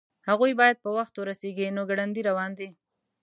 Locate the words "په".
0.83-0.89